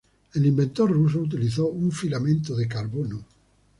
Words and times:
El 0.33 0.47
inventor 0.47 0.91
ruso 0.93 1.19
utilizó 1.19 1.67
un 1.67 1.91
filamento 1.91 2.55
de 2.55 2.67
carbono. 2.67 3.23